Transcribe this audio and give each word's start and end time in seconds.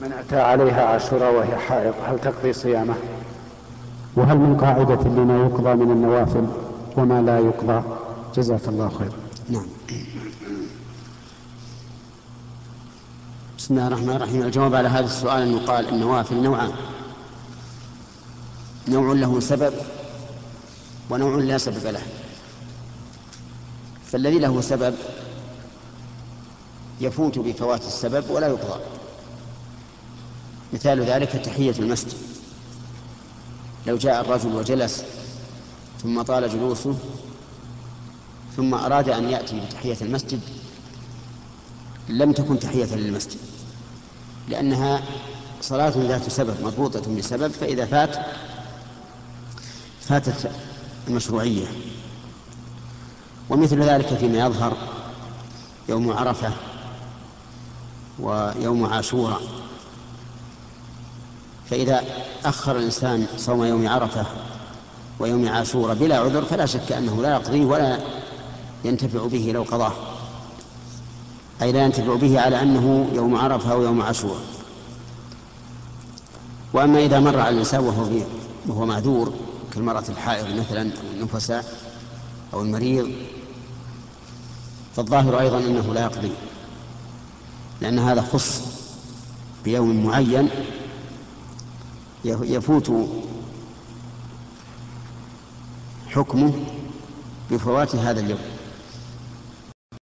من 0.00 0.12
أتى 0.12 0.40
عليها 0.40 0.84
عاشوراء 0.84 1.32
وهي 1.32 1.56
حائض 1.56 1.94
هل 2.06 2.18
تقضي 2.18 2.52
صيامه؟ 2.52 2.94
وهل 4.16 4.38
من 4.38 4.56
قاعدة 4.56 5.02
لما 5.02 5.36
يقضى 5.46 5.74
من 5.74 5.90
النوافل 5.90 6.46
وما 6.96 7.22
لا 7.22 7.38
يقضى؟ 7.38 7.82
جزاك 8.34 8.68
الله 8.68 8.88
خير. 8.88 9.12
نعم. 9.48 9.66
بسم 13.58 13.74
الله 13.74 13.86
الرحمن 13.86 14.16
الرحيم. 14.16 14.42
الجواب 14.42 14.74
على 14.74 14.88
هذا 14.88 15.04
السؤال 15.04 15.42
أنه 15.42 15.66
قال 15.66 15.88
النوافل 15.88 16.42
نوعان. 16.42 16.72
نوع 18.88 19.12
له 19.12 19.40
سبب 19.40 19.72
ونوع 21.10 21.36
لا 21.36 21.58
سبب 21.58 21.86
له. 21.86 22.02
فالذي 24.04 24.38
له 24.38 24.60
سبب 24.60 24.94
يفوت 27.00 27.38
بفوات 27.38 27.80
السبب 27.80 28.30
ولا 28.30 28.46
يقضى. 28.46 28.80
مثال 30.76 31.02
ذلك 31.02 31.28
تحية 31.28 31.74
المسجد. 31.78 32.12
لو 33.86 33.96
جاء 33.96 34.20
الرجل 34.20 34.54
وجلس 34.54 35.04
ثم 36.02 36.22
طال 36.22 36.48
جلوسه 36.48 36.98
ثم 38.56 38.74
أراد 38.74 39.08
أن 39.08 39.28
يأتي 39.30 39.60
بتحية 39.60 39.96
المسجد 40.02 40.40
لم 42.08 42.32
تكن 42.32 42.58
تحية 42.58 42.94
للمسجد 42.94 43.36
لأنها 44.48 45.02
صلاة 45.60 45.92
ذات 45.96 46.30
سبب 46.30 46.60
مربوطة 46.62 47.16
بسبب 47.16 47.48
فإذا 47.48 47.86
فات 47.86 48.16
فاتت 50.00 50.50
المشروعية. 51.08 51.66
ومثل 53.50 53.82
ذلك 53.82 54.06
فيما 54.06 54.38
يظهر 54.38 54.76
يوم 55.88 56.12
عرفة 56.12 56.52
ويوم 58.18 58.84
عاشوراء. 58.84 59.42
فإذا 61.70 62.04
أخر 62.44 62.76
الإنسان 62.76 63.26
صوم 63.36 63.64
يوم 63.64 63.88
عرفة 63.88 64.26
ويوم 65.18 65.48
عاشوراء 65.48 65.94
بلا 65.94 66.18
عذر 66.18 66.44
فلا 66.44 66.66
شك 66.66 66.92
أنه 66.92 67.22
لا 67.22 67.30
يقضيه 67.30 67.64
ولا 67.64 67.98
ينتفع 68.84 69.26
به 69.26 69.50
لو 69.54 69.62
قضاه. 69.62 69.92
أي 71.62 71.72
لا 71.72 71.84
ينتفع 71.84 72.14
به 72.14 72.40
على 72.40 72.62
أنه 72.62 73.08
يوم 73.14 73.36
عرفة 73.36 73.72
أو 73.72 73.82
يوم 73.82 74.02
عاشوراء 74.02 74.42
وأما 76.72 76.98
إذا 76.98 77.20
مر 77.20 77.40
على 77.40 77.54
الإنسان 77.54 77.80
وهو, 77.80 78.08
وهو 78.66 78.86
معذور 78.86 79.32
كالمرأة 79.74 80.04
الحائض 80.08 80.46
مثلا 80.58 80.82
أو 80.82 81.12
النفساء 81.14 81.64
أو 82.54 82.62
المريض 82.62 83.10
فالظاهر 84.96 85.40
أيضا 85.40 85.58
أنه 85.58 85.94
لا 85.94 86.00
يقضي 86.00 86.32
لأن 87.80 87.98
هذا 87.98 88.22
خص 88.22 88.60
بيوم 89.64 90.06
معين 90.06 90.48
يفوت 92.26 92.90
حكمه 96.08 96.52
بفوات 97.50 97.96
هذا 97.96 98.20
اليوم. 98.20 98.55